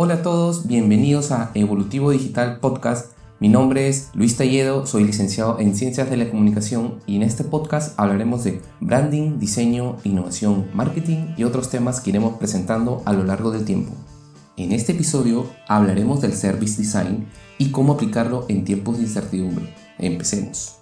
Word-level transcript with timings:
Hola 0.00 0.14
a 0.14 0.22
todos, 0.22 0.68
bienvenidos 0.68 1.32
a 1.32 1.50
Evolutivo 1.54 2.12
Digital 2.12 2.60
Podcast. 2.60 3.14
Mi 3.40 3.48
nombre 3.48 3.88
es 3.88 4.10
Luis 4.14 4.36
Talledo, 4.36 4.86
soy 4.86 5.02
licenciado 5.02 5.58
en 5.58 5.74
Ciencias 5.74 6.08
de 6.08 6.16
la 6.16 6.30
Comunicación 6.30 7.00
y 7.04 7.16
en 7.16 7.24
este 7.24 7.42
podcast 7.42 7.98
hablaremos 7.98 8.44
de 8.44 8.62
branding, 8.78 9.40
diseño, 9.40 9.96
innovación, 10.04 10.68
marketing 10.72 11.34
y 11.36 11.42
otros 11.42 11.68
temas 11.68 12.00
que 12.00 12.10
iremos 12.10 12.38
presentando 12.38 13.02
a 13.06 13.12
lo 13.12 13.24
largo 13.24 13.50
del 13.50 13.64
tiempo. 13.64 13.92
En 14.56 14.70
este 14.70 14.92
episodio 14.92 15.48
hablaremos 15.66 16.20
del 16.20 16.34
Service 16.34 16.80
Design 16.80 17.26
y 17.58 17.72
cómo 17.72 17.94
aplicarlo 17.94 18.46
en 18.48 18.64
tiempos 18.64 18.98
de 18.98 19.02
incertidumbre. 19.02 19.74
Empecemos. 19.98 20.76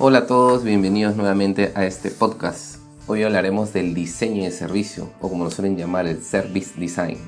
Hola 0.00 0.18
a 0.18 0.26
todos, 0.26 0.64
bienvenidos 0.64 1.14
nuevamente 1.14 1.70
a 1.76 1.84
este 1.84 2.10
podcast. 2.10 2.75
Hoy 3.08 3.22
hablaremos 3.22 3.72
del 3.72 3.94
diseño 3.94 4.42
de 4.42 4.50
servicio, 4.50 5.08
o 5.20 5.28
como 5.28 5.44
lo 5.44 5.50
suelen 5.52 5.76
llamar, 5.76 6.08
el 6.08 6.24
Service 6.24 6.72
Design. 6.76 7.18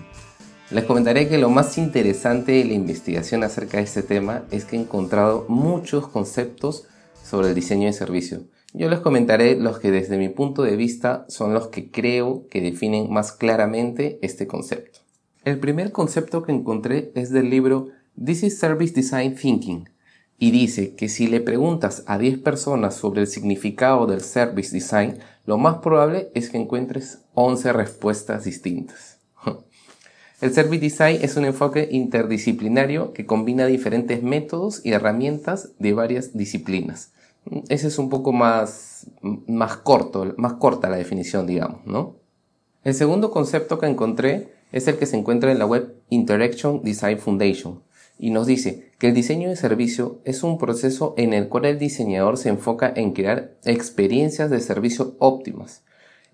Les 0.73 0.83
comentaré 0.83 1.29
que 1.29 1.39
lo 1.39 1.51
más 1.51 1.79
interesante 1.79 2.51
de 2.51 2.65
la 2.65 2.73
investigación 2.73 3.45
acerca 3.45 3.77
de 3.77 3.85
este 3.85 4.03
tema 4.03 4.43
es 4.51 4.65
que 4.65 4.75
he 4.75 4.81
encontrado 4.81 5.47
muchos 5.49 6.09
conceptos 6.09 6.89
sobre 7.23 7.51
el 7.51 7.55
diseño 7.55 7.87
de 7.87 7.93
servicio. 7.93 8.43
Yo 8.75 8.91
les 8.91 8.99
comentaré 8.99 9.55
los 9.55 9.79
que 9.79 9.93
desde 9.93 10.19
mi 10.19 10.29
punto 10.29 10.65
de 10.65 10.75
vista 10.75 11.25
son 11.29 11.55
los 11.55 11.69
que 11.69 11.93
creo 11.93 12.49
que 12.51 12.61
definen 12.61 13.13
más 13.13 13.31
claramente 13.31 14.19
este 14.21 14.49
concepto. 14.49 14.99
El 15.45 15.61
primer 15.61 15.93
concepto 15.93 16.43
que 16.43 16.51
encontré 16.51 17.13
es 17.15 17.31
del 17.31 17.51
libro 17.51 17.87
This 18.23 18.43
is 18.43 18.59
Service 18.59 18.93
Design 18.93 19.37
Thinking 19.37 19.89
y 20.39 20.53
dice 20.53 20.95
que 20.95 21.09
si 21.09 21.27
le 21.27 21.41
preguntas 21.41 22.05
a 22.07 22.17
10 22.17 22.39
personas 22.39 22.95
sobre 22.95 23.23
el 23.23 23.27
significado 23.27 24.07
del 24.07 24.21
Service 24.21 24.73
Design, 24.73 25.19
lo 25.45 25.59
más 25.59 25.79
probable 25.79 26.31
es 26.35 26.49
que 26.49 26.59
encuentres 26.59 27.23
11 27.35 27.73
respuestas 27.73 28.45
distintas. 28.45 29.19
El 30.41 30.55
Service 30.55 30.81
Design 30.81 31.19
es 31.21 31.37
un 31.37 31.45
enfoque 31.45 31.89
interdisciplinario 31.91 33.13
que 33.13 33.27
combina 33.27 33.67
diferentes 33.67 34.23
métodos 34.23 34.81
y 34.85 34.93
herramientas 34.93 35.73
de 35.81 35.93
varias 35.93 36.37
disciplinas. 36.37 37.13
Ese 37.69 37.89
es 37.89 37.99
un 37.99 38.09
poco 38.09 38.33
más, 38.33 39.11
más 39.21 39.79
corto, 39.79 40.35
más 40.37 40.53
corta 40.55 40.89
la 40.89 40.97
definición, 40.97 41.49
digamos, 41.49 41.85
¿no? 41.87 42.15
El 42.85 42.95
segundo 42.95 43.33
concepto 43.33 43.81
que 43.81 43.87
encontré 43.87 44.53
es 44.71 44.87
el 44.87 44.97
que 44.97 45.07
se 45.07 45.17
encuentra 45.17 45.51
en 45.51 45.59
la 45.59 45.67
web 45.67 45.97
Interaction 46.11 46.83
Design 46.85 47.19
Foundation 47.19 47.81
y 48.19 48.31
nos 48.31 48.47
dice 48.47 48.91
que 48.99 49.09
el 49.09 49.15
diseño 49.15 49.49
de 49.49 49.57
servicio 49.57 50.21
es 50.25 50.43
un 50.43 50.59
proceso 50.59 51.15
en 51.17 51.33
el 51.33 51.49
cual 51.49 51.67
el 51.67 51.79
diseñador 51.79 52.37
se 52.37 52.49
enfoca 52.49 52.93
en 52.95 53.13
crear 53.13 53.53
experiencias 53.65 54.51
de 54.51 54.61
servicio 54.61 55.15
óptimas. 55.19 55.83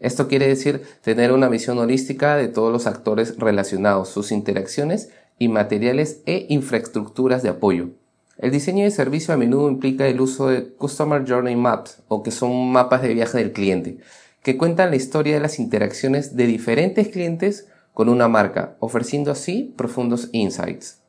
Esto 0.00 0.26
quiere 0.28 0.48
decir 0.48 0.82
tener 1.02 1.32
una 1.32 1.48
visión 1.48 1.78
holística 1.78 2.36
de 2.36 2.48
todos 2.48 2.72
los 2.72 2.86
actores 2.86 3.36
relacionados, 3.38 4.08
sus 4.08 4.32
interacciones 4.32 5.10
y 5.38 5.48
materiales 5.48 6.22
e 6.26 6.46
infraestructuras 6.48 7.42
de 7.42 7.50
apoyo. 7.50 7.90
El 8.38 8.50
diseño 8.50 8.84
de 8.84 8.90
servicio 8.90 9.32
a 9.32 9.36
menudo 9.36 9.68
implica 9.68 10.08
el 10.08 10.20
uso 10.20 10.48
de 10.48 10.72
Customer 10.74 11.24
Journey 11.26 11.54
Maps 11.54 12.02
o 12.08 12.22
que 12.22 12.32
son 12.32 12.72
mapas 12.72 13.02
de 13.02 13.14
viaje 13.14 13.38
del 13.38 13.52
cliente, 13.52 13.98
que 14.42 14.56
cuentan 14.56 14.90
la 14.90 14.96
historia 14.96 15.34
de 15.34 15.40
las 15.40 15.58
interacciones 15.58 16.34
de 16.34 16.46
diferentes 16.46 17.08
clientes 17.08 17.68
con 17.92 18.08
una 18.08 18.26
marca, 18.26 18.76
ofreciendo 18.80 19.30
así 19.30 19.72
profundos 19.76 20.28
insights. 20.32 21.03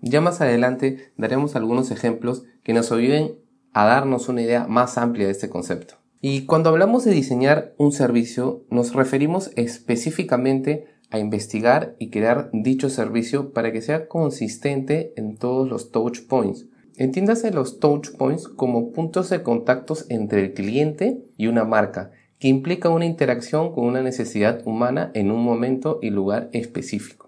Ya 0.00 0.20
más 0.20 0.40
adelante 0.40 1.12
daremos 1.16 1.56
algunos 1.56 1.90
ejemplos 1.90 2.44
que 2.62 2.72
nos 2.72 2.90
ayuden 2.92 3.34
a 3.72 3.84
darnos 3.84 4.28
una 4.28 4.42
idea 4.42 4.66
más 4.66 4.98
amplia 4.98 5.26
de 5.26 5.32
este 5.32 5.50
concepto. 5.50 5.94
Y 6.20 6.44
cuando 6.44 6.70
hablamos 6.70 7.04
de 7.04 7.12
diseñar 7.12 7.74
un 7.78 7.92
servicio, 7.92 8.64
nos 8.70 8.94
referimos 8.94 9.50
específicamente 9.56 10.86
a 11.10 11.18
investigar 11.18 11.96
y 11.98 12.10
crear 12.10 12.50
dicho 12.52 12.88
servicio 12.88 13.52
para 13.52 13.72
que 13.72 13.82
sea 13.82 14.06
consistente 14.06 15.12
en 15.16 15.36
todos 15.36 15.68
los 15.68 15.90
touch 15.90 16.20
points. 16.28 16.66
Entiéndase 16.96 17.50
los 17.50 17.80
touch 17.80 18.10
points 18.16 18.48
como 18.48 18.92
puntos 18.92 19.30
de 19.30 19.42
contactos 19.42 20.06
entre 20.10 20.42
el 20.42 20.52
cliente 20.52 21.24
y 21.36 21.46
una 21.46 21.64
marca, 21.64 22.10
que 22.38 22.48
implica 22.48 22.88
una 22.90 23.06
interacción 23.06 23.72
con 23.72 23.84
una 23.84 24.02
necesidad 24.02 24.62
humana 24.66 25.10
en 25.14 25.30
un 25.30 25.42
momento 25.42 25.98
y 26.02 26.10
lugar 26.10 26.48
específico. 26.52 27.19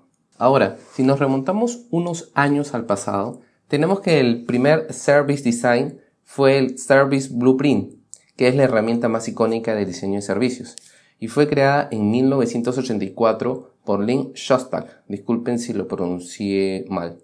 Ahora, 0.43 0.77
si 0.93 1.05
nos 1.05 1.21
remontamos 1.21 1.87
unos 1.91 2.33
años 2.35 2.75
al 2.75 2.85
pasado, 2.85 3.43
tenemos 3.69 4.01
que 4.01 4.19
el 4.19 4.45
primer 4.45 4.93
Service 4.93 5.45
Design 5.45 6.01
fue 6.25 6.59
el 6.59 6.79
Service 6.79 7.29
Blueprint, 7.33 7.95
que 8.35 8.49
es 8.49 8.57
la 8.57 8.65
herramienta 8.65 9.09
más 9.09 9.29
icónica 9.29 9.73
de 9.77 9.87
diseño 9.87 10.17
de 10.17 10.23
servicios, 10.23 10.75
y 11.21 11.29
fue 11.29 11.47
creada 11.47 11.87
en 11.93 12.11
1984 12.11 13.77
por 13.85 14.03
Lynn 14.03 14.33
Shostak, 14.35 15.05
disculpen 15.07 15.61
si 15.61 15.75
lo 15.75 15.87
pronuncié 15.87 16.87
mal, 16.89 17.19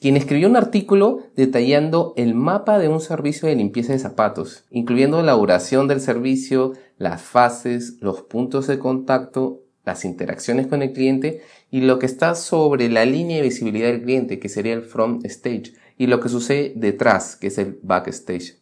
quien 0.00 0.16
escribió 0.16 0.48
un 0.48 0.56
artículo 0.56 1.20
detallando 1.36 2.12
el 2.16 2.34
mapa 2.34 2.80
de 2.80 2.88
un 2.88 3.00
servicio 3.00 3.48
de 3.48 3.54
limpieza 3.54 3.92
de 3.92 4.00
zapatos, 4.00 4.64
incluyendo 4.72 5.22
la 5.22 5.34
duración 5.34 5.86
del 5.86 6.00
servicio, 6.00 6.72
las 6.98 7.22
fases, 7.22 7.98
los 8.00 8.22
puntos 8.22 8.66
de 8.66 8.80
contacto 8.80 9.63
las 9.84 10.04
interacciones 10.04 10.66
con 10.66 10.82
el 10.82 10.92
cliente 10.92 11.42
y 11.70 11.80
lo 11.80 11.98
que 11.98 12.06
está 12.06 12.34
sobre 12.34 12.88
la 12.88 13.04
línea 13.04 13.36
de 13.36 13.42
visibilidad 13.42 13.88
del 13.88 14.02
cliente, 14.02 14.38
que 14.38 14.48
sería 14.48 14.74
el 14.74 14.82
front 14.82 15.24
stage, 15.26 15.74
y 15.96 16.06
lo 16.06 16.20
que 16.20 16.28
sucede 16.28 16.72
detrás, 16.76 17.36
que 17.36 17.48
es 17.48 17.58
el 17.58 17.78
backstage. 17.82 18.58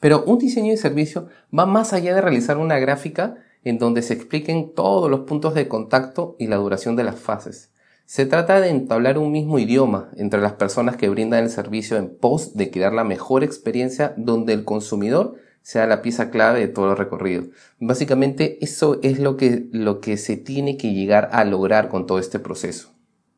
Pero 0.00 0.22
un 0.24 0.38
diseño 0.38 0.70
de 0.70 0.76
servicio 0.76 1.28
va 1.56 1.66
más 1.66 1.92
allá 1.92 2.14
de 2.14 2.20
realizar 2.20 2.58
una 2.58 2.78
gráfica 2.78 3.36
en 3.64 3.78
donde 3.78 4.02
se 4.02 4.14
expliquen 4.14 4.72
todos 4.74 5.10
los 5.10 5.20
puntos 5.20 5.54
de 5.54 5.68
contacto 5.68 6.36
y 6.38 6.46
la 6.46 6.56
duración 6.56 6.96
de 6.96 7.04
las 7.04 7.18
fases. 7.18 7.72
Se 8.06 8.24
trata 8.24 8.60
de 8.60 8.70
entablar 8.70 9.18
un 9.18 9.32
mismo 9.32 9.58
idioma 9.58 10.10
entre 10.16 10.40
las 10.40 10.54
personas 10.54 10.96
que 10.96 11.10
brindan 11.10 11.44
el 11.44 11.50
servicio 11.50 11.98
en 11.98 12.16
pos 12.16 12.54
de 12.56 12.70
crear 12.70 12.94
la 12.94 13.04
mejor 13.04 13.44
experiencia 13.44 14.14
donde 14.16 14.54
el 14.54 14.64
consumidor 14.64 15.34
sea 15.68 15.86
la 15.86 16.00
pieza 16.00 16.30
clave 16.30 16.60
de 16.60 16.68
todo 16.68 16.92
el 16.92 16.96
recorrido. 16.96 17.44
Básicamente 17.78 18.56
eso 18.64 18.98
es 19.02 19.18
lo 19.18 19.36
que, 19.36 19.68
lo 19.70 20.00
que 20.00 20.16
se 20.16 20.38
tiene 20.38 20.78
que 20.78 20.94
llegar 20.94 21.28
a 21.30 21.44
lograr 21.44 21.90
con 21.90 22.06
todo 22.06 22.18
este 22.18 22.38
proceso. 22.38 22.94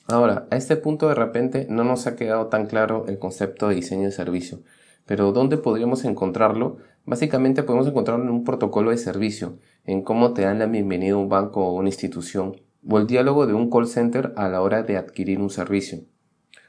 Ahora, 0.06 0.46
a 0.52 0.56
este 0.56 0.76
punto 0.76 1.08
de 1.08 1.16
repente 1.16 1.66
no 1.68 1.82
nos 1.82 2.06
ha 2.06 2.14
quedado 2.14 2.46
tan 2.46 2.66
claro 2.66 3.04
el 3.08 3.18
concepto 3.18 3.68
de 3.68 3.74
diseño 3.74 4.04
de 4.04 4.12
servicio, 4.12 4.60
pero 5.06 5.32
¿dónde 5.32 5.56
podríamos 5.56 6.04
encontrarlo? 6.04 6.76
Básicamente 7.04 7.64
podemos 7.64 7.88
encontrarlo 7.88 8.22
en 8.22 8.30
un 8.30 8.44
protocolo 8.44 8.92
de 8.92 8.98
servicio, 8.98 9.58
en 9.84 10.02
cómo 10.02 10.32
te 10.32 10.42
dan 10.42 10.60
la 10.60 10.66
bienvenida 10.66 11.14
a 11.14 11.18
un 11.18 11.28
banco 11.28 11.66
o 11.66 11.74
una 11.74 11.88
institución, 11.88 12.54
o 12.88 12.98
el 13.00 13.08
diálogo 13.08 13.48
de 13.48 13.54
un 13.54 13.68
call 13.70 13.88
center 13.88 14.34
a 14.36 14.48
la 14.48 14.62
hora 14.62 14.84
de 14.84 14.96
adquirir 14.96 15.40
un 15.40 15.50
servicio. 15.50 16.04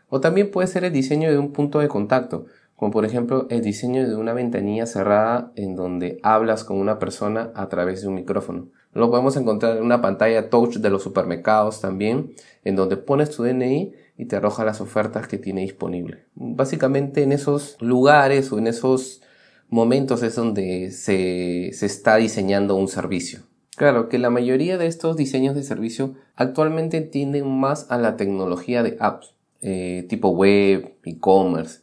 O 0.10 0.22
también 0.22 0.50
puede 0.50 0.68
ser 0.68 0.86
el 0.86 0.92
diseño 0.92 1.30
de 1.30 1.38
un 1.38 1.54
punto 1.54 1.78
de 1.78 1.88
contacto, 1.88 2.48
como 2.82 2.94
por 2.94 3.06
ejemplo 3.06 3.46
el 3.52 3.62
diseño 3.62 4.10
de 4.10 4.16
una 4.16 4.34
ventanilla 4.34 4.88
cerrada 4.88 5.52
en 5.56 5.76
donde 5.76 6.20
hablas 6.24 6.64
con 6.64 6.80
una 6.80 6.98
persona 6.98 7.52
a 7.54 7.70
través 7.70 8.02
de 8.02 8.08
un 8.08 8.16
micrófono. 8.16 8.70
Lo 8.92 9.12
podemos 9.12 9.38
encontrar 9.38 9.78
en 9.78 9.84
una 9.84 10.02
pantalla 10.02 10.50
touch 10.50 10.78
de 10.78 10.90
los 10.90 11.04
supermercados 11.04 11.80
también, 11.80 12.34
en 12.64 12.76
donde 12.76 12.98
pones 12.98 13.30
tu 13.30 13.44
DNI 13.44 13.94
y 14.18 14.26
te 14.26 14.36
arroja 14.36 14.66
las 14.66 14.82
ofertas 14.82 15.28
que 15.28 15.38
tiene 15.38 15.62
disponible. 15.62 16.26
Básicamente 16.34 17.22
en 17.22 17.34
esos 17.34 17.78
lugares 17.82 18.52
o 18.52 18.58
en 18.58 18.66
esos 18.66 19.22
momentos 19.70 20.24
es 20.24 20.36
donde 20.36 20.90
se, 20.90 21.68
está 21.68 22.16
diseñando 22.16 22.76
un 22.76 22.88
servicio. 22.88 23.42
Claro 23.78 24.10
que 24.10 24.18
la 24.18 24.32
mayoría 24.32 24.80
de 24.80 24.88
estos 24.88 25.18
diseños 25.18 25.54
de 25.54 25.62
servicio 25.62 26.16
actualmente 26.36 27.02
tienden 27.02 27.48
más 27.48 27.92
a 27.92 28.00
la 28.00 28.18
tecnología 28.18 28.82
de 28.82 28.98
apps, 29.00 29.36
eh, 29.62 30.08
tipo 30.10 30.30
web, 30.30 30.96
e-commerce, 31.04 31.82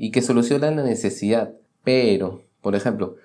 y 0.00 0.12
que 0.12 0.22
solucionan 0.22 0.76
la 0.76 0.82
necesidad. 0.82 1.52
Pero, 1.84 2.40
por 2.62 2.74
ejemplo, 2.74 3.16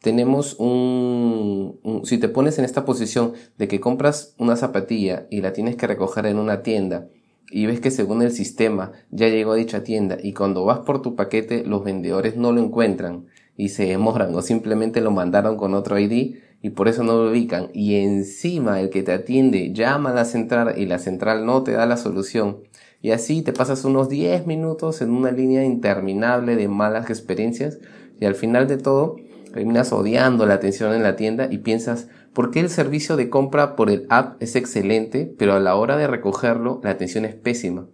tenemos 0.00 0.56
un, 0.58 2.00
si 2.04 2.16
te 2.16 2.30
pones 2.30 2.58
en 2.58 2.64
esta 2.64 2.86
posición 2.86 3.34
de 3.58 3.68
que 3.68 3.80
compras 3.80 4.34
una 4.38 4.56
zapatilla 4.56 5.26
y 5.28 5.42
la 5.42 5.52
tienes 5.52 5.76
que 5.76 5.86
recoger 5.86 6.24
en 6.24 6.38
una 6.38 6.62
tienda 6.62 7.08
y 7.50 7.66
ves 7.66 7.80
que 7.80 7.90
según 7.90 8.22
el 8.22 8.32
sistema 8.32 8.92
ya 9.10 9.28
llegó 9.28 9.52
a 9.52 9.56
dicha 9.56 9.82
tienda 9.84 10.16
y 10.22 10.32
cuando 10.32 10.64
vas 10.64 10.78
por 10.78 11.02
tu 11.02 11.16
paquete 11.16 11.64
los 11.66 11.84
vendedores 11.84 12.34
no 12.34 12.52
lo 12.52 12.62
encuentran 12.62 13.26
y 13.56 13.68
se 13.68 13.84
demoran 13.84 14.34
o 14.34 14.40
simplemente 14.40 15.02
lo 15.02 15.10
mandaron 15.10 15.58
con 15.58 15.74
otro 15.74 15.98
ID 15.98 16.36
y 16.62 16.70
por 16.70 16.88
eso 16.88 17.02
no 17.02 17.24
lo 17.24 17.30
ubican 17.30 17.68
y 17.74 17.96
encima 17.96 18.80
el 18.80 18.88
que 18.88 19.02
te 19.02 19.12
atiende 19.12 19.74
llama 19.74 20.12
a 20.12 20.14
la 20.14 20.24
central 20.24 20.74
y 20.78 20.86
la 20.86 20.98
central 20.98 21.44
no 21.44 21.62
te 21.62 21.72
da 21.72 21.84
la 21.84 21.98
solución 21.98 22.58
y 23.02 23.12
así 23.12 23.42
te 23.42 23.52
pasas 23.52 23.84
unos 23.84 24.08
10 24.08 24.46
minutos 24.46 25.00
en 25.00 25.10
una 25.10 25.30
línea 25.30 25.64
interminable 25.64 26.56
de 26.56 26.68
malas 26.68 27.08
experiencias 27.08 27.78
y 28.18 28.26
al 28.26 28.34
final 28.34 28.68
de 28.68 28.76
todo 28.76 29.16
terminas 29.52 29.92
odiando 29.92 30.46
la 30.46 30.54
atención 30.54 30.94
en 30.94 31.02
la 31.02 31.16
tienda 31.16 31.48
y 31.50 31.58
piensas, 31.58 32.08
¿por 32.32 32.50
qué 32.50 32.60
el 32.60 32.70
servicio 32.70 33.16
de 33.16 33.30
compra 33.30 33.74
por 33.74 33.90
el 33.90 34.06
app 34.10 34.40
es 34.42 34.54
excelente, 34.54 35.34
pero 35.38 35.54
a 35.54 35.60
la 35.60 35.74
hora 35.74 35.96
de 35.96 36.06
recogerlo 36.06 36.80
la 36.84 36.90
atención 36.90 37.24
es 37.24 37.34
pésima? 37.34 37.88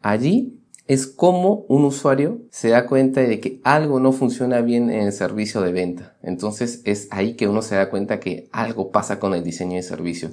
Allí 0.00 0.60
es 0.86 1.06
como 1.06 1.64
un 1.68 1.84
usuario 1.84 2.42
se 2.50 2.68
da 2.68 2.86
cuenta 2.86 3.22
de 3.22 3.40
que 3.40 3.60
algo 3.64 4.00
no 4.00 4.12
funciona 4.12 4.60
bien 4.60 4.90
en 4.90 5.02
el 5.02 5.12
servicio 5.12 5.62
de 5.62 5.72
venta. 5.72 6.16
Entonces 6.22 6.82
es 6.84 7.08
ahí 7.10 7.34
que 7.34 7.48
uno 7.48 7.62
se 7.62 7.76
da 7.76 7.88
cuenta 7.88 8.20
que 8.20 8.48
algo 8.52 8.90
pasa 8.92 9.18
con 9.18 9.34
el 9.34 9.42
diseño 9.42 9.76
de 9.76 9.82
servicio. 9.82 10.30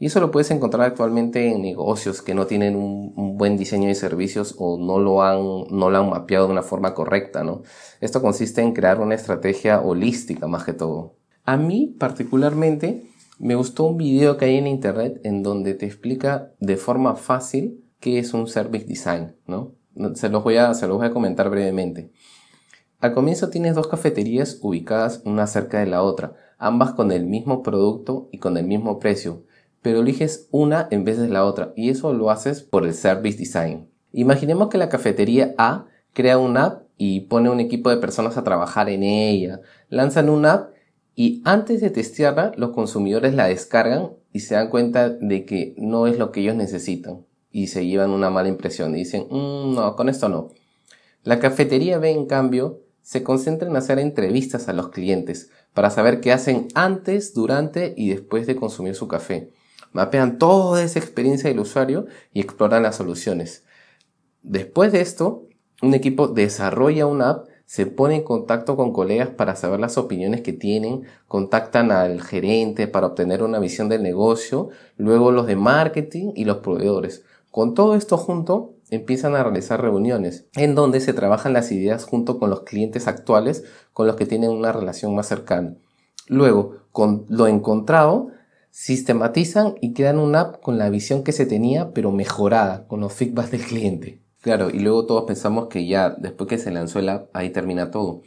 Y 0.00 0.06
eso 0.06 0.18
lo 0.18 0.30
puedes 0.30 0.50
encontrar 0.50 0.86
actualmente 0.86 1.52
en 1.52 1.60
negocios 1.60 2.22
que 2.22 2.34
no 2.34 2.46
tienen 2.46 2.74
un, 2.74 3.36
buen 3.36 3.58
diseño 3.58 3.86
de 3.86 3.94
servicios 3.94 4.54
o 4.58 4.78
no 4.78 4.98
lo 4.98 5.22
han, 5.22 5.38
no 5.70 5.90
lo 5.90 5.98
han 5.98 6.08
mapeado 6.08 6.46
de 6.46 6.52
una 6.52 6.62
forma 6.62 6.94
correcta, 6.94 7.44
¿no? 7.44 7.62
Esto 8.00 8.22
consiste 8.22 8.62
en 8.62 8.72
crear 8.72 8.98
una 8.98 9.14
estrategia 9.14 9.82
holística 9.82 10.46
más 10.46 10.64
que 10.64 10.72
todo. 10.72 11.16
A 11.44 11.58
mí 11.58 11.94
particularmente 11.98 13.10
me 13.38 13.54
gustó 13.56 13.84
un 13.84 13.98
video 13.98 14.38
que 14.38 14.46
hay 14.46 14.56
en 14.56 14.68
internet 14.68 15.20
en 15.22 15.42
donde 15.42 15.74
te 15.74 15.84
explica 15.84 16.50
de 16.60 16.78
forma 16.78 17.14
fácil 17.14 17.84
qué 18.00 18.18
es 18.18 18.32
un 18.32 18.46
service 18.46 18.86
design, 18.86 19.36
¿no? 19.46 19.74
Se 20.14 20.30
los 20.30 20.42
voy 20.42 20.56
a, 20.56 20.72
se 20.72 20.86
los 20.86 20.96
voy 20.96 21.08
a 21.08 21.12
comentar 21.12 21.50
brevemente. 21.50 22.10
Al 23.00 23.12
comienzo 23.12 23.50
tienes 23.50 23.74
dos 23.74 23.88
cafeterías 23.88 24.60
ubicadas 24.62 25.20
una 25.26 25.46
cerca 25.46 25.80
de 25.80 25.86
la 25.86 26.02
otra, 26.02 26.36
ambas 26.56 26.92
con 26.92 27.12
el 27.12 27.26
mismo 27.26 27.62
producto 27.62 28.30
y 28.32 28.38
con 28.38 28.56
el 28.56 28.66
mismo 28.66 28.98
precio, 28.98 29.44
pero 29.82 30.00
eliges 30.00 30.48
una 30.50 30.88
en 30.90 31.04
vez 31.04 31.18
de 31.18 31.28
la 31.28 31.44
otra 31.44 31.72
y 31.76 31.90
eso 31.90 32.12
lo 32.12 32.30
haces 32.30 32.62
por 32.62 32.84
el 32.84 32.94
service 32.94 33.38
design. 33.38 33.88
Imaginemos 34.12 34.68
que 34.68 34.78
la 34.78 34.88
cafetería 34.88 35.54
A 35.58 35.86
crea 36.12 36.38
una 36.38 36.64
app 36.64 36.82
y 36.96 37.20
pone 37.20 37.48
un 37.48 37.60
equipo 37.60 37.90
de 37.90 37.96
personas 37.96 38.36
a 38.36 38.44
trabajar 38.44 38.88
en 38.88 39.02
ella, 39.02 39.60
lanzan 39.88 40.28
una 40.28 40.52
app 40.52 40.74
y 41.14 41.42
antes 41.44 41.80
de 41.80 41.90
testearla 41.90 42.52
los 42.56 42.70
consumidores 42.70 43.34
la 43.34 43.46
descargan 43.46 44.10
y 44.32 44.40
se 44.40 44.54
dan 44.54 44.68
cuenta 44.68 45.08
de 45.08 45.44
que 45.44 45.74
no 45.76 46.06
es 46.06 46.18
lo 46.18 46.30
que 46.30 46.40
ellos 46.40 46.56
necesitan 46.56 47.24
y 47.50 47.68
se 47.68 47.86
llevan 47.86 48.10
una 48.10 48.30
mala 48.30 48.48
impresión 48.48 48.94
y 48.94 49.00
dicen, 49.00 49.26
mm, 49.30 49.74
no, 49.74 49.96
con 49.96 50.08
esto 50.08 50.28
no. 50.28 50.50
La 51.24 51.38
cafetería 51.38 51.98
B 51.98 52.10
en 52.10 52.26
cambio 52.26 52.80
se 53.02 53.22
concentra 53.22 53.68
en 53.68 53.76
hacer 53.76 53.98
entrevistas 53.98 54.68
a 54.68 54.72
los 54.72 54.90
clientes 54.90 55.50
para 55.74 55.90
saber 55.90 56.20
qué 56.20 56.32
hacen 56.32 56.68
antes, 56.74 57.34
durante 57.34 57.94
y 57.96 58.10
después 58.10 58.46
de 58.46 58.56
consumir 58.56 58.94
su 58.94 59.08
café. 59.08 59.50
Mapean 59.92 60.38
toda 60.38 60.82
esa 60.82 60.98
experiencia 60.98 61.50
del 61.50 61.60
usuario 61.60 62.06
y 62.32 62.40
exploran 62.40 62.82
las 62.82 62.96
soluciones. 62.96 63.64
Después 64.42 64.92
de 64.92 65.00
esto, 65.00 65.48
un 65.82 65.94
equipo 65.94 66.28
desarrolla 66.28 67.06
una 67.06 67.30
app, 67.30 67.48
se 67.66 67.86
pone 67.86 68.16
en 68.16 68.24
contacto 68.24 68.76
con 68.76 68.92
colegas 68.92 69.28
para 69.28 69.54
saber 69.54 69.78
las 69.78 69.96
opiniones 69.96 70.40
que 70.40 70.52
tienen, 70.52 71.04
contactan 71.28 71.92
al 71.92 72.20
gerente 72.20 72.88
para 72.88 73.06
obtener 73.06 73.42
una 73.42 73.60
visión 73.60 73.88
del 73.88 74.02
negocio, 74.02 74.70
luego 74.96 75.30
los 75.30 75.46
de 75.46 75.56
marketing 75.56 76.32
y 76.34 76.44
los 76.44 76.58
proveedores. 76.58 77.24
Con 77.50 77.74
todo 77.74 77.94
esto 77.94 78.16
junto, 78.16 78.74
empiezan 78.90 79.36
a 79.36 79.42
realizar 79.42 79.80
reuniones 79.80 80.46
en 80.54 80.74
donde 80.74 81.00
se 81.00 81.12
trabajan 81.12 81.52
las 81.52 81.70
ideas 81.72 82.04
junto 82.04 82.38
con 82.38 82.50
los 82.50 82.62
clientes 82.62 83.06
actuales 83.06 83.64
con 83.92 84.06
los 84.06 84.16
que 84.16 84.26
tienen 84.26 84.50
una 84.50 84.72
relación 84.72 85.14
más 85.14 85.28
cercana. 85.28 85.74
Luego, 86.26 86.76
con 86.92 87.24
lo 87.28 87.46
encontrado, 87.46 88.28
sistematizan 88.70 89.74
y 89.80 89.92
crean 89.92 90.18
una 90.18 90.40
app 90.40 90.62
con 90.62 90.78
la 90.78 90.90
visión 90.90 91.22
que 91.22 91.32
se 91.32 91.46
tenía, 91.46 91.92
pero 91.92 92.12
mejorada, 92.12 92.86
con 92.86 93.00
los 93.00 93.12
feedbacks 93.12 93.50
del 93.50 93.62
cliente. 93.62 94.20
Claro, 94.40 94.70
y 94.70 94.78
luego 94.78 95.06
todos 95.06 95.24
pensamos 95.24 95.68
que 95.68 95.86
ya 95.86 96.10
después 96.10 96.48
que 96.48 96.58
se 96.58 96.70
lanzó 96.70 96.98
el 96.98 97.08
app, 97.08 97.28
ahí 97.34 97.50
termina 97.50 97.90
todo. 97.90 98.22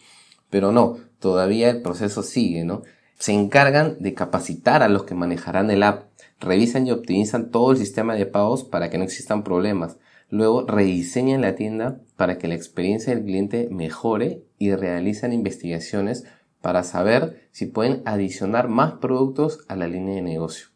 Pero 0.49 0.71
no, 0.71 0.97
todavía 1.19 1.69
el 1.69 1.81
proceso 1.81 2.21
sigue, 2.23 2.63
¿no? 2.65 2.83
Se 3.17 3.33
encargan 3.33 3.97
de 3.99 4.13
capacitar 4.13 4.83
a 4.83 4.89
los 4.89 5.05
que 5.05 5.15
manejarán 5.15 5.71
el 5.71 5.83
app, 5.83 6.05
revisan 6.39 6.85
y 6.85 6.91
optimizan 6.91 7.49
todo 7.49 7.71
el 7.71 7.77
sistema 7.77 8.15
de 8.15 8.25
pagos 8.25 8.63
para 8.63 8.89
que 8.89 8.97
no 8.97 9.05
existan 9.05 9.43
problemas, 9.43 9.97
Luego 10.33 10.65
rediseñan 10.65 11.41
la 11.41 11.53
tienda 11.53 11.99
para 12.17 12.39
que 12.39 12.47
la 12.47 12.55
experiencia 12.55 13.13
del 13.13 13.23
cliente 13.23 13.69
mejore 13.69 14.41
y 14.57 14.73
realizan 14.73 15.31
investigaciones 15.31 16.25
para 16.63 16.83
saber 16.83 17.49
si 17.51 17.65
pueden 17.67 18.01
adicionar 18.05 18.69
más 18.69 18.93
productos 18.93 19.59
a 19.67 19.75
la 19.75 19.85
línea 19.85 20.15
de 20.15 20.21
negocio. 20.23 20.69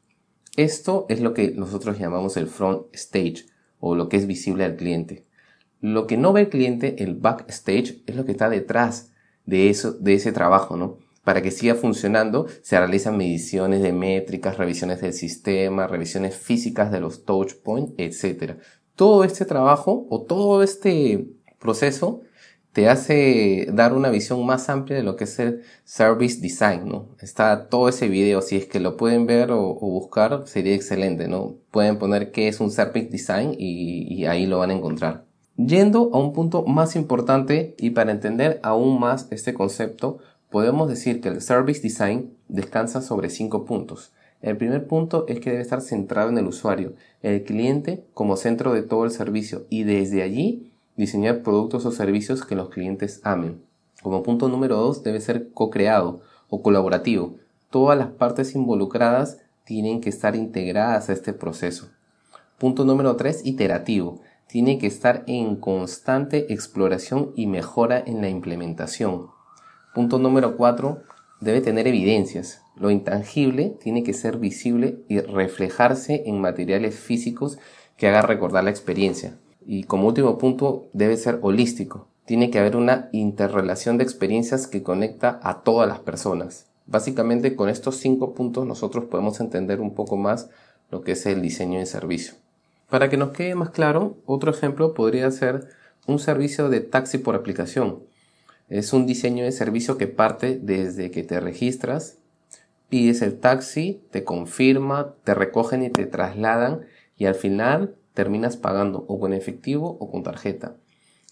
Esto 0.57 1.05
es 1.07 1.21
lo 1.21 1.33
que 1.33 1.51
nosotros 1.51 1.97
llamamos 1.97 2.35
el 2.35 2.47
front 2.47 2.93
stage 2.93 3.45
o 3.79 3.95
lo 3.95 4.09
que 4.09 4.17
es 4.17 4.27
visible 4.27 4.65
al 4.65 4.75
cliente. 4.75 5.25
Lo 5.79 6.05
que 6.05 6.17
no 6.17 6.33
ve 6.33 6.41
el 6.41 6.49
cliente, 6.49 7.01
el 7.03 7.15
backstage, 7.15 8.03
es 8.05 8.15
lo 8.15 8.25
que 8.25 8.33
está 8.33 8.49
detrás 8.49 9.13
de 9.45 9.69
eso, 9.69 9.93
de 9.93 10.15
ese 10.15 10.31
trabajo, 10.31 10.75
¿no? 10.75 10.97
Para 11.23 11.41
que 11.41 11.51
siga 11.51 11.75
funcionando, 11.75 12.47
se 12.61 12.77
realizan 12.77 13.17
mediciones 13.17 13.81
de 13.81 13.93
métricas, 13.93 14.57
revisiones 14.57 15.01
del 15.01 15.13
sistema, 15.13 15.87
revisiones 15.87 16.35
físicas 16.35 16.91
de 16.91 16.99
los 16.99 17.25
touch 17.25 17.53
points, 17.55 17.93
etc 17.97 18.59
todo 18.97 19.23
este 19.23 19.45
trabajo 19.45 20.07
o 20.09 20.23
todo 20.23 20.63
este 20.63 21.29
proceso 21.59 22.21
te 22.77 22.89
hace 22.89 23.69
dar 23.73 23.93
una 23.93 24.11
visión 24.11 24.45
más 24.45 24.69
amplia 24.69 24.97
de 24.97 25.01
lo 25.01 25.15
que 25.15 25.23
es 25.23 25.39
el 25.39 25.63
service 25.83 26.39
design, 26.39 26.87
¿no? 26.87 27.07
Está 27.19 27.69
todo 27.69 27.89
ese 27.89 28.07
video, 28.07 28.43
si 28.43 28.55
es 28.55 28.67
que 28.67 28.79
lo 28.79 28.97
pueden 28.97 29.25
ver 29.25 29.49
o, 29.49 29.73
buscar, 29.73 30.43
sería 30.45 30.75
excelente, 30.75 31.27
¿no? 31.27 31.55
Pueden 31.71 31.97
poner 31.97 32.31
qué 32.31 32.47
es 32.47 32.59
un 32.59 32.69
service 32.69 33.07
design 33.09 33.55
y, 33.57 34.05
y 34.13 34.27
ahí 34.27 34.45
lo 34.45 34.59
van 34.59 34.69
a 34.69 34.75
encontrar. 34.75 35.25
Yendo 35.55 36.11
a 36.13 36.19
un 36.19 36.33
punto 36.33 36.65
más 36.65 36.95
importante 36.95 37.73
y 37.79 37.89
para 37.89 38.11
entender 38.11 38.59
aún 38.61 38.99
más 38.99 39.27
este 39.31 39.55
concepto, 39.55 40.19
podemos 40.51 40.87
decir 40.87 41.19
que 41.19 41.29
el 41.29 41.41
service 41.41 41.81
design 41.81 42.37
descansa 42.47 43.01
sobre 43.01 43.31
cinco 43.31 43.65
puntos. 43.65 44.11
El 44.39 44.55
primer 44.55 44.85
punto 44.85 45.25
es 45.27 45.39
que 45.39 45.49
debe 45.49 45.63
estar 45.63 45.81
centrado 45.81 46.29
en 46.29 46.37
el 46.37 46.45
usuario, 46.45 46.93
el 47.23 47.43
cliente 47.43 48.05
como 48.13 48.37
centro 48.37 48.73
de 48.73 48.83
todo 48.83 49.03
el 49.03 49.09
servicio 49.09 49.65
y 49.71 49.81
desde 49.81 50.21
allí 50.21 50.66
diseñar 50.97 51.43
productos 51.43 51.85
o 51.85 51.91
servicios 51.91 52.43
que 52.43 52.55
los 52.55 52.69
clientes 52.69 53.21
amen. 53.23 53.61
Como 54.01 54.23
punto 54.23 54.49
número 54.49 54.75
dos 54.75 55.03
debe 55.03 55.21
ser 55.21 55.51
co-creado 55.53 56.21
o 56.49 56.61
colaborativo. 56.61 57.35
Todas 57.69 57.97
las 57.97 58.09
partes 58.09 58.55
involucradas 58.55 59.39
tienen 59.63 60.01
que 60.01 60.09
estar 60.09 60.35
integradas 60.35 61.09
a 61.09 61.13
este 61.13 61.33
proceso. 61.33 61.89
Punto 62.57 62.85
número 62.85 63.15
tres 63.15 63.45
iterativo. 63.45 64.21
Tiene 64.47 64.77
que 64.77 64.87
estar 64.87 65.23
en 65.27 65.57
constante 65.57 66.51
exploración 66.53 67.33
y 67.35 67.47
mejora 67.47 68.01
en 68.05 68.21
la 68.21 68.29
implementación. 68.29 69.27
Punto 69.93 70.19
número 70.19 70.57
cuatro 70.57 71.03
debe 71.41 71.61
tener 71.61 71.87
evidencias. 71.87 72.61
Lo 72.75 72.91
intangible 72.91 73.75
tiene 73.81 74.03
que 74.03 74.13
ser 74.13 74.37
visible 74.37 75.03
y 75.09 75.19
reflejarse 75.19 76.23
en 76.27 76.39
materiales 76.39 76.97
físicos 76.97 77.59
que 77.97 78.07
hagan 78.07 78.23
recordar 78.23 78.63
la 78.63 78.69
experiencia. 78.69 79.37
Y 79.69 79.83
como 79.83 80.07
último 80.07 80.37
punto, 80.37 80.87
debe 80.93 81.17
ser 81.17 81.39
holístico. 81.41 82.07
Tiene 82.25 82.49
que 82.49 82.57
haber 82.57 82.77
una 82.77 83.09
interrelación 83.11 83.97
de 83.97 84.05
experiencias 84.05 84.65
que 84.65 84.81
conecta 84.81 85.41
a 85.43 85.61
todas 85.61 85.89
las 85.89 85.99
personas. 85.99 86.67
Básicamente 86.85 87.53
con 87.57 87.67
estos 87.67 87.97
cinco 87.97 88.33
puntos 88.33 88.65
nosotros 88.65 89.05
podemos 89.05 89.41
entender 89.41 89.81
un 89.81 89.93
poco 89.93 90.15
más 90.15 90.49
lo 90.89 91.01
que 91.01 91.11
es 91.11 91.25
el 91.25 91.41
diseño 91.41 91.79
de 91.79 91.85
servicio. 91.85 92.35
Para 92.89 93.09
que 93.09 93.17
nos 93.17 93.31
quede 93.31 93.55
más 93.55 93.71
claro, 93.71 94.15
otro 94.25 94.51
ejemplo 94.51 94.93
podría 94.93 95.29
ser 95.31 95.67
un 96.07 96.19
servicio 96.19 96.69
de 96.69 96.79
taxi 96.79 97.17
por 97.17 97.35
aplicación. 97.35 97.99
Es 98.69 98.93
un 98.93 99.05
diseño 99.05 99.43
de 99.43 99.51
servicio 99.51 99.97
que 99.97 100.07
parte 100.07 100.57
desde 100.61 101.11
que 101.11 101.23
te 101.23 101.41
registras, 101.41 102.19
pides 102.87 103.21
el 103.21 103.37
taxi, 103.37 104.01
te 104.11 104.23
confirma, 104.23 105.13
te 105.25 105.33
recogen 105.33 105.83
y 105.83 105.89
te 105.89 106.05
trasladan 106.05 106.85
y 107.17 107.25
al 107.25 107.35
final 107.35 107.95
terminas 108.17 108.57
pagando 108.57 109.05
o 109.07 109.19
con 109.19 109.31
efectivo 109.31 109.95
o 109.99 110.09
con 110.09 110.23
tarjeta. 110.23 110.75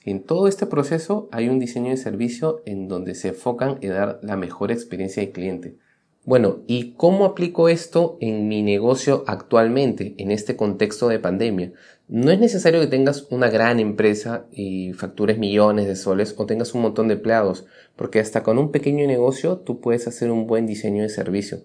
En 0.04 0.22
todo 0.22 0.48
este 0.48 0.68
proceso 0.68 1.28
hay 1.32 1.50
un 1.50 1.58
diseño 1.58 1.90
de 1.90 1.98
servicio 1.98 2.62
en 2.68 2.88
donde 2.88 3.16
se 3.16 3.30
enfocan 3.30 3.80
en 3.82 3.90
dar 3.90 4.20
la 4.22 4.38
mejor 4.38 4.72
experiencia 4.72 5.24
al 5.24 5.30
cliente. 5.30 5.78
Bueno, 6.26 6.60
¿y 6.68 6.94
cómo 6.94 7.26
aplico 7.26 7.70
esto 7.70 8.18
en 8.20 8.48
mi 8.48 8.62
negocio 8.62 9.24
actualmente, 9.26 10.14
en 10.20 10.30
este 10.30 10.56
contexto 10.56 11.08
de 11.08 11.18
pandemia? 11.18 11.74
No 12.08 12.30
es 12.30 12.40
necesario 12.40 12.80
que 12.82 12.88
tengas 12.88 13.26
una 13.32 13.50
gran 13.50 13.80
empresa 13.80 14.46
y 14.52 14.94
factures 14.94 15.40
millones 15.40 15.88
de 15.88 15.96
soles 15.96 16.36
o 16.38 16.46
tengas 16.46 16.76
un 16.76 16.84
montón 16.84 17.08
de 17.08 17.16
empleados, 17.16 17.66
porque 17.96 18.20
hasta 18.20 18.44
con 18.44 18.60
un 18.60 18.72
pequeño 18.72 19.08
negocio 19.08 19.58
tú 19.58 19.82
puedes 19.82 20.08
hacer 20.08 20.30
un 20.30 20.46
buen 20.46 20.68
diseño 20.68 21.02
de 21.02 21.10
servicio. 21.10 21.62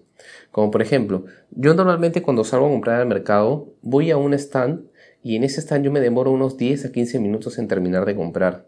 Como 0.51 0.71
por 0.71 0.81
ejemplo, 0.81 1.25
yo 1.51 1.75
normalmente 1.75 2.23
cuando 2.23 2.43
salgo 2.43 2.65
a 2.65 2.71
comprar 2.71 3.01
al 3.01 3.07
mercado 3.07 3.67
voy 3.83 4.09
a 4.09 4.17
un 4.17 4.33
stand 4.33 4.90
y 5.23 5.35
en 5.35 5.43
ese 5.43 5.61
stand 5.61 5.85
yo 5.85 5.91
me 5.91 5.99
demoro 5.99 6.31
unos 6.31 6.57
10 6.57 6.85
a 6.85 6.91
15 6.91 7.19
minutos 7.19 7.57
en 7.57 7.67
terminar 7.67 8.05
de 8.05 8.15
comprar. 8.15 8.67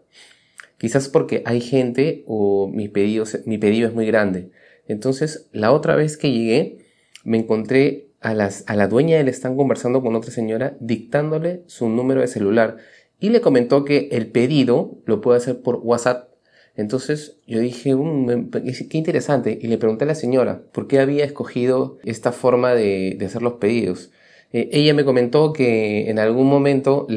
Quizás 0.78 1.08
porque 1.08 1.42
hay 1.46 1.60
gente 1.60 2.24
o 2.26 2.68
mi 2.68 2.88
pedido, 2.88 3.24
mi 3.46 3.58
pedido 3.58 3.88
es 3.88 3.94
muy 3.94 4.06
grande. 4.06 4.50
Entonces, 4.86 5.48
la 5.52 5.72
otra 5.72 5.96
vez 5.96 6.16
que 6.16 6.30
llegué, 6.30 6.78
me 7.24 7.38
encontré 7.38 8.08
a, 8.20 8.34
las, 8.34 8.64
a 8.66 8.76
la 8.76 8.88
dueña 8.88 9.16
del 9.16 9.28
stand 9.28 9.56
conversando 9.56 10.02
con 10.02 10.14
otra 10.14 10.30
señora, 10.30 10.76
dictándole 10.80 11.62
su 11.66 11.88
número 11.88 12.20
de 12.20 12.26
celular. 12.26 12.76
Y 13.18 13.30
le 13.30 13.40
comentó 13.40 13.84
que 13.84 14.08
el 14.12 14.26
pedido 14.26 14.98
lo 15.06 15.20
puede 15.20 15.38
hacer 15.38 15.62
por 15.62 15.76
WhatsApp. 15.76 16.30
Entonces 16.76 17.38
yo 17.46 17.60
dije, 17.60 17.94
mm, 17.94 18.50
qué 18.90 18.98
interesante. 18.98 19.58
Y 19.60 19.68
le 19.68 19.78
pregunté 19.78 20.04
a 20.04 20.08
la 20.08 20.14
señora 20.14 20.62
por 20.72 20.88
qué 20.88 20.98
había 20.98 21.24
escogido 21.24 21.98
esta 22.04 22.32
forma 22.32 22.74
de, 22.74 23.16
hacer 23.24 23.42
los 23.42 23.54
pedidos. 23.54 24.10
Eh, 24.54 24.70
ella 24.72 24.94
me 24.94 25.04
comentó 25.04 25.52
que 25.52 26.08
en 26.08 26.20
algún 26.20 26.48
momento 26.48 27.08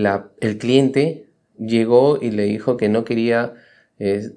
el 0.42 0.58
cliente 0.58 1.30
llegó 1.60 2.18
y 2.20 2.32
le 2.32 2.44
dijo 2.44 2.76
que 2.78 2.90
no 2.90 3.06
quería 3.06 3.54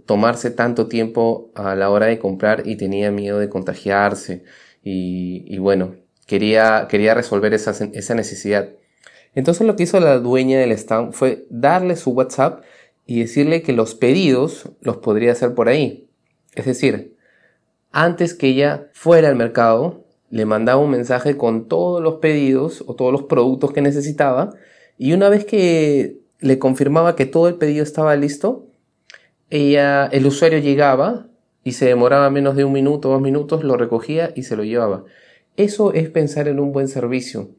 tomarse 0.06 0.50
tanto 0.50 0.86
tiempo 0.86 1.50
a 1.54 1.74
la 1.74 1.90
hora 1.90 2.06
de 2.06 2.18
comprar 2.18 2.66
y 2.66 2.76
tenía 2.76 3.10
miedo 3.10 3.38
de 3.38 3.50
contagiarse. 3.50 4.44
Y, 4.82 5.58
bueno, 5.58 5.96
quería, 6.26 6.86
quería 6.88 7.12
resolver 7.12 7.52
esa, 7.52 7.72
esa 7.92 8.14
necesidad. 8.14 8.70
Entonces 9.34 9.66
lo 9.66 9.76
que 9.76 9.84
hizo 9.84 10.00
la 10.00 10.18
dueña 10.18 10.58
del 10.58 10.72
stand 10.72 11.12
fue 11.12 11.46
darle 11.50 11.96
su 11.96 12.10
WhatsApp 12.12 12.62
y 13.06 13.20
decirle 13.20 13.62
que 13.62 13.72
los 13.72 13.94
pedidos 13.94 14.70
los 14.80 14.98
podría 14.98 15.32
hacer 15.32 15.54
por 15.54 15.68
ahí. 15.68 16.08
Es 16.54 16.66
decir, 16.66 17.16
antes 17.92 18.34
que 18.34 18.48
ella 18.48 18.88
fuera 18.92 19.28
al 19.28 19.36
mercado, 19.36 20.04
le 20.30 20.46
mandaba 20.46 20.80
un 20.80 20.90
mensaje 20.90 21.36
con 21.36 21.66
todos 21.68 22.02
los 22.02 22.16
pedidos 22.16 22.84
o 22.86 22.94
todos 22.94 23.12
los 23.12 23.24
productos 23.24 23.72
que 23.72 23.82
necesitaba 23.82 24.50
y 24.96 25.12
una 25.12 25.28
vez 25.28 25.44
que 25.44 26.20
le 26.38 26.58
confirmaba 26.58 27.16
que 27.16 27.26
todo 27.26 27.48
el 27.48 27.56
pedido 27.56 27.82
estaba 27.82 28.16
listo, 28.16 28.66
ella, 29.50 30.06
el 30.06 30.26
usuario 30.26 30.58
llegaba 30.58 31.26
y 31.64 31.72
se 31.72 31.86
demoraba 31.86 32.30
menos 32.30 32.56
de 32.56 32.64
un 32.64 32.72
minuto 32.72 33.08
dos 33.08 33.20
minutos, 33.20 33.64
lo 33.64 33.76
recogía 33.76 34.32
y 34.34 34.44
se 34.44 34.56
lo 34.56 34.64
llevaba. 34.64 35.04
Eso 35.56 35.92
es 35.92 36.08
pensar 36.08 36.48
en 36.48 36.60
un 36.60 36.72
buen 36.72 36.88
servicio. 36.88 37.50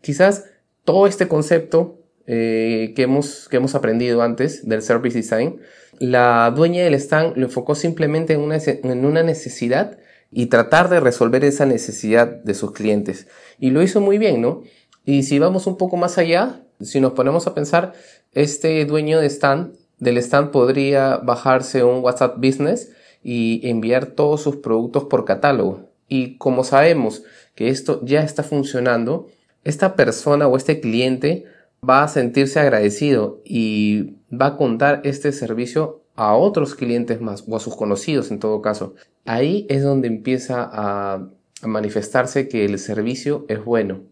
Quizás 0.00 0.46
todo 0.84 1.06
este 1.06 1.28
concepto 1.28 2.00
eh, 2.26 2.92
que, 2.96 3.02
hemos, 3.02 3.48
que 3.48 3.58
hemos 3.58 3.74
aprendido 3.74 4.22
antes 4.22 4.66
del 4.66 4.82
service 4.82 5.16
design, 5.16 5.60
la 5.98 6.52
dueña 6.54 6.84
del 6.84 6.94
stand 6.94 7.36
lo 7.36 7.44
enfocó 7.44 7.74
simplemente 7.74 8.32
en 8.32 8.40
una, 8.40 8.58
en 8.58 9.04
una 9.04 9.22
necesidad 9.22 9.98
y 10.30 10.46
tratar 10.46 10.88
de 10.88 11.00
resolver 11.00 11.44
esa 11.44 11.66
necesidad 11.66 12.26
de 12.26 12.54
sus 12.54 12.72
clientes. 12.72 13.26
Y 13.58 13.70
lo 13.70 13.82
hizo 13.82 14.00
muy 14.00 14.18
bien, 14.18 14.40
¿no? 14.40 14.62
Y 15.04 15.22
si 15.22 15.38
vamos 15.38 15.66
un 15.66 15.76
poco 15.76 15.96
más 15.96 16.18
allá, 16.18 16.62
si 16.80 17.00
nos 17.00 17.12
ponemos 17.12 17.46
a 17.46 17.54
pensar, 17.54 17.92
este 18.32 18.84
dueño 18.84 19.20
de 19.20 19.26
stand, 19.26 19.74
del 19.98 20.18
stand 20.18 20.50
podría 20.50 21.16
bajarse 21.18 21.84
un 21.84 22.02
WhatsApp 22.02 22.36
Business 22.36 22.92
y 23.22 23.60
enviar 23.68 24.06
todos 24.06 24.42
sus 24.42 24.56
productos 24.56 25.04
por 25.04 25.24
catálogo. 25.24 25.88
Y 26.08 26.36
como 26.36 26.64
sabemos 26.64 27.22
que 27.54 27.68
esto 27.68 28.00
ya 28.04 28.22
está 28.22 28.42
funcionando, 28.42 29.28
esta 29.64 29.96
persona 29.96 30.46
o 30.46 30.56
este 30.56 30.80
cliente 30.80 31.44
va 31.88 32.04
a 32.04 32.08
sentirse 32.08 32.60
agradecido 32.60 33.40
y 33.44 34.16
va 34.30 34.46
a 34.46 34.56
contar 34.56 35.00
este 35.04 35.32
servicio 35.32 36.02
a 36.16 36.34
otros 36.34 36.74
clientes 36.74 37.20
más 37.20 37.44
o 37.46 37.56
a 37.56 37.60
sus 37.60 37.76
conocidos 37.76 38.30
en 38.30 38.40
todo 38.40 38.62
caso. 38.62 38.94
Ahí 39.24 39.66
es 39.68 39.82
donde 39.82 40.08
empieza 40.08 40.68
a, 40.72 41.30
manifestarse 41.62 42.48
que 42.48 42.66
el 42.66 42.78
servicio 42.78 43.46
es 43.48 43.64
bueno. 43.64 44.02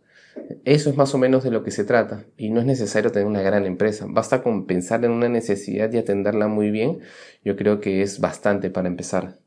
Eso 0.64 0.88
es 0.90 0.96
más 0.96 1.14
o 1.14 1.18
menos 1.18 1.44
de 1.44 1.50
lo 1.50 1.62
que 1.62 1.70
se 1.70 1.84
trata 1.84 2.25
y 2.38 2.49
no 2.50 2.61
es 2.61 2.66
necesario 2.66 3.12
tener 3.12 3.28
una 3.28 3.42
gran 3.42 3.66
empresa. 3.66 4.06
Basta 4.08 4.42
con 4.42 4.66
pensar 4.66 5.04
en 5.04 5.11
una 5.11 5.28
necesidad 5.28 5.92
y 5.92 5.99
atenderla 5.99 6.49
muy 6.49 6.70
bien. 6.70 7.00
Yo 7.44 7.54
creo 7.54 7.80
que 7.80 8.02
es 8.02 8.18
bastante 8.18 8.70
para 8.70 8.88
empezar. 8.88 9.38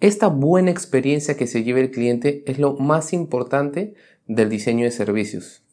Esta 0.00 0.28
buena 0.28 0.70
experiencia 0.70 1.36
que 1.36 1.46
se 1.46 1.64
lleva 1.64 1.80
el 1.80 1.90
cliente 1.90 2.44
es 2.46 2.58
lo 2.58 2.74
más 2.74 3.14
importante 3.14 3.94
del 4.26 4.50
diseño 4.50 4.84
de 4.84 4.90
servicios. 4.90 5.65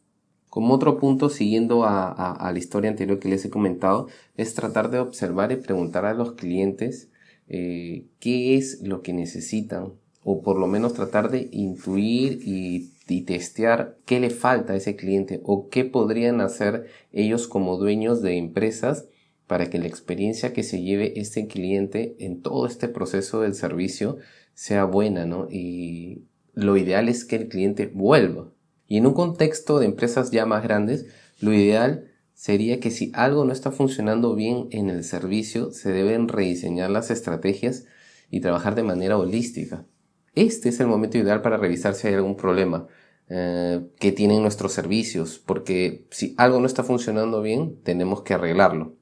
Como 0.53 0.75
otro 0.75 0.99
punto, 0.99 1.29
siguiendo 1.29 1.83
a, 1.83 2.51
la 2.53 2.59
historia 2.59 2.91
anterior 2.91 3.17
que 3.17 3.27
les 3.27 3.43
he 3.43 3.49
comentado, 3.49 4.07
es 4.37 4.53
tratar 4.53 4.91
de 4.91 4.99
observar 4.99 5.51
y 5.51 5.55
preguntar 5.55 6.05
a 6.05 6.13
los 6.13 6.33
clientes 6.33 7.09
eh, 7.47 8.05
qué 8.19 8.55
es 8.55 8.79
lo 8.83 9.01
que 9.01 9.13
necesitan 9.13 9.93
o 10.23 10.43
por 10.43 10.59
lo 10.59 10.67
menos 10.67 10.93
tratar 10.93 11.31
de 11.31 11.49
intuir 11.51 12.39
y, 12.45 12.91
y, 13.09 13.21
testear 13.21 13.97
qué 14.05 14.19
le 14.19 14.29
falta 14.29 14.73
a 14.73 14.75
ese 14.75 14.95
cliente 14.95 15.41
o 15.43 15.69
qué 15.69 15.85
podrían 15.85 16.39
hacer 16.39 16.85
ellos 17.11 17.47
como 17.47 17.77
dueños 17.77 18.21
de 18.21 18.37
empresas 18.37 19.07
para 19.47 19.71
que 19.71 19.79
la 19.79 19.87
experiencia 19.87 20.53
que 20.53 20.61
se 20.61 20.83
lleve 20.83 21.19
este 21.19 21.47
cliente 21.47 22.15
en 22.19 22.43
todo 22.43 22.67
este 22.67 22.87
proceso 22.89 23.41
del 23.41 23.55
servicio 23.55 24.17
sea 24.53 24.85
buena, 24.85 25.25
¿no? 25.25 25.47
Y 25.49 26.25
lo 26.53 26.77
ideal 26.77 27.09
es 27.09 27.25
que 27.25 27.37
el 27.37 27.47
cliente 27.47 27.87
vuelva. 27.91 28.52
Y 28.93 28.97
en 28.97 29.07
un 29.07 29.15
contexto 29.15 29.79
de 29.79 29.87
empresas 29.87 30.29
ya 30.29 30.45
más 30.45 30.61
grandes, 30.61 31.07
lo 31.39 31.51
ideal 31.51 32.11
sería 32.35 32.79
que 32.79 32.91
si 32.91 33.11
algo 33.15 33.43
no 33.43 33.51
está 33.51 33.71
funcionando 33.71 34.35
bien 34.35 34.67
en 34.69 34.91
el 34.91 35.03
servicio, 35.03 35.71
se 35.71 35.91
deben 35.91 36.27
rediseñar 36.27 36.91
las 36.91 37.09
estrategias 37.09 37.85
y 38.29 38.39
trabajar 38.39 38.75
de 38.75 38.83
manera 38.83 39.17
holística. 39.17 39.87
Este 40.35 40.69
es 40.69 40.79
el 40.79 40.85
momento 40.85 41.17
ideal 41.17 41.41
para 41.41 41.57
revisar 41.57 41.95
si 41.95 42.07
hay 42.07 42.13
algún 42.13 42.37
problema 42.37 42.85
eh, 43.29 43.81
que 43.99 44.11
tienen 44.11 44.43
nuestros 44.43 44.73
servicios, 44.73 45.41
porque 45.43 46.05
si 46.11 46.35
algo 46.37 46.59
no 46.59 46.67
está 46.67 46.83
funcionando 46.83 47.41
bien, 47.41 47.81
tenemos 47.81 48.21
que 48.21 48.35
arreglarlo. 48.35 48.93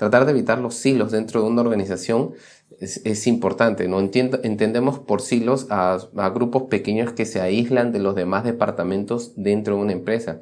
Tratar 0.00 0.24
de 0.24 0.30
evitar 0.30 0.58
los 0.58 0.76
silos 0.76 1.12
dentro 1.12 1.42
de 1.42 1.48
una 1.50 1.60
organización 1.60 2.32
es, 2.80 3.26
importante. 3.26 3.86
¿no? 3.86 4.00
entendemos 4.00 4.98
por 4.98 5.20
silos 5.20 5.66
a, 5.68 5.98
grupos 6.34 6.62
pequeños 6.70 7.12
que 7.12 7.26
se 7.26 7.42
aíslan 7.42 7.92
de 7.92 7.98
los 7.98 8.14
demás 8.14 8.44
departamentos 8.44 9.34
dentro 9.36 9.76
de 9.76 9.82
una 9.82 9.92
empresa. 9.92 10.40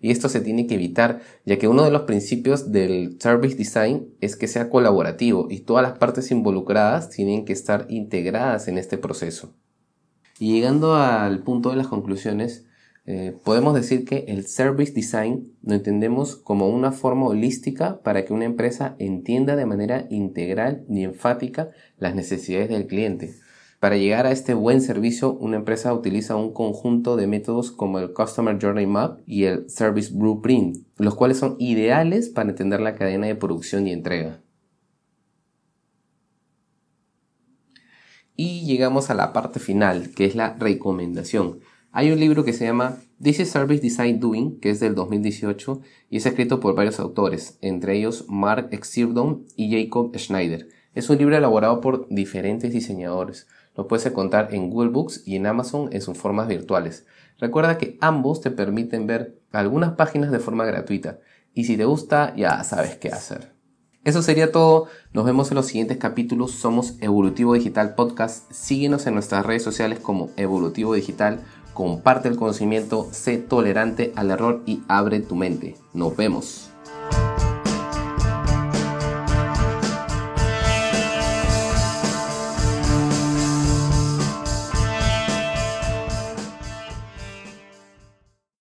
Y 0.00 0.10
esto 0.10 0.30
se 0.30 0.40
tiene 0.40 0.66
que 0.66 0.76
evitar, 0.76 1.20
ya 1.44 1.58
que 1.58 1.68
uno 1.68 1.84
de 1.84 1.90
los 1.90 2.04
principios 2.04 2.72
del 2.72 3.18
service 3.20 3.56
design 3.56 4.08
es 4.22 4.36
que 4.36 4.48
sea 4.48 4.70
colaborativo 4.70 5.48
y 5.50 5.60
todas 5.60 5.82
las 5.82 5.98
partes 5.98 6.30
involucradas 6.30 7.10
tienen 7.10 7.44
que 7.44 7.52
estar 7.52 7.84
integradas 7.90 8.68
en 8.68 8.78
este 8.78 8.96
proceso. 8.96 9.52
Y 10.38 10.54
llegando 10.54 10.94
al 10.94 11.40
punto 11.40 11.68
de 11.68 11.76
las 11.76 11.88
conclusiones, 11.88 12.64
eh, 13.06 13.36
podemos 13.44 13.74
decir 13.74 14.06
que 14.06 14.24
el 14.28 14.46
service 14.46 14.92
design 14.92 15.52
lo 15.62 15.74
entendemos 15.74 16.36
como 16.36 16.70
una 16.70 16.90
forma 16.90 17.26
holística 17.26 18.00
para 18.02 18.24
que 18.24 18.32
una 18.32 18.46
empresa 18.46 18.96
entienda 18.98 19.56
de 19.56 19.66
manera 19.66 20.06
integral 20.08 20.84
y 20.88 21.02
enfática 21.02 21.70
las 21.98 22.14
necesidades 22.14 22.70
del 22.70 22.86
cliente. 22.86 23.34
Para 23.78 23.98
llegar 23.98 24.24
a 24.24 24.30
este 24.30 24.54
buen 24.54 24.80
servicio, 24.80 25.34
una 25.34 25.56
empresa 25.56 25.92
utiliza 25.92 26.36
un 26.36 26.54
conjunto 26.54 27.16
de 27.16 27.26
métodos 27.26 27.70
como 27.70 27.98
el 27.98 28.14
Customer 28.14 28.58
Journey 28.58 28.86
Map 28.86 29.20
y 29.26 29.44
el 29.44 29.68
Service 29.68 30.10
Blueprint, 30.14 30.86
los 30.96 31.14
cuales 31.14 31.36
son 31.36 31.56
ideales 31.58 32.30
para 32.30 32.48
entender 32.48 32.80
la 32.80 32.94
cadena 32.94 33.26
de 33.26 33.34
producción 33.34 33.86
y 33.86 33.92
entrega. 33.92 34.40
Y 38.36 38.64
llegamos 38.64 39.10
a 39.10 39.14
la 39.14 39.34
parte 39.34 39.60
final, 39.60 40.12
que 40.16 40.24
es 40.24 40.34
la 40.34 40.54
recomendación. 40.54 41.60
Hay 41.96 42.10
un 42.10 42.18
libro 42.18 42.44
que 42.44 42.52
se 42.52 42.64
llama 42.64 42.96
This 43.22 43.38
is 43.38 43.50
Service 43.50 43.80
Design 43.80 44.18
Doing, 44.18 44.58
que 44.58 44.70
es 44.70 44.80
del 44.80 44.96
2018 44.96 45.80
y 46.10 46.16
es 46.16 46.26
escrito 46.26 46.58
por 46.58 46.74
varios 46.74 46.98
autores, 46.98 47.56
entre 47.60 47.96
ellos 47.96 48.24
Mark 48.28 48.70
Exirton 48.72 49.46
y 49.54 49.70
Jacob 49.70 50.10
Schneider. 50.18 50.66
Es 50.96 51.08
un 51.08 51.18
libro 51.18 51.36
elaborado 51.36 51.80
por 51.80 52.08
diferentes 52.08 52.72
diseñadores. 52.72 53.46
Lo 53.76 53.86
puedes 53.86 54.04
encontrar 54.06 54.52
en 54.52 54.70
Google 54.70 54.90
Books 54.90 55.22
y 55.24 55.36
en 55.36 55.46
Amazon 55.46 55.88
en 55.92 56.00
sus 56.00 56.18
formas 56.18 56.48
virtuales. 56.48 57.06
Recuerda 57.38 57.78
que 57.78 57.96
ambos 58.00 58.40
te 58.40 58.50
permiten 58.50 59.06
ver 59.06 59.38
algunas 59.52 59.92
páginas 59.92 60.32
de 60.32 60.40
forma 60.40 60.64
gratuita 60.64 61.20
y 61.54 61.62
si 61.62 61.76
te 61.76 61.84
gusta 61.84 62.34
ya 62.34 62.64
sabes 62.64 62.96
qué 62.96 63.10
hacer. 63.10 63.54
Eso 64.04 64.20
sería 64.20 64.52
todo. 64.52 64.88
Nos 65.14 65.24
vemos 65.24 65.50
en 65.50 65.54
los 65.54 65.66
siguientes 65.66 65.96
capítulos. 65.96 66.50
Somos 66.50 66.96
Evolutivo 67.00 67.54
Digital 67.54 67.94
Podcast. 67.94 68.52
Síguenos 68.52 69.06
en 69.06 69.14
nuestras 69.14 69.46
redes 69.46 69.62
sociales 69.62 69.98
como 69.98 70.28
Evolutivo 70.36 70.92
Digital 70.92 71.40
comparte 71.74 72.28
el 72.28 72.36
conocimiento, 72.36 73.08
sé 73.12 73.36
tolerante 73.36 74.12
al 74.16 74.30
error 74.30 74.62
y 74.64 74.82
abre 74.88 75.20
tu 75.20 75.34
mente. 75.36 75.76
Nos 75.92 76.16
vemos. 76.16 76.73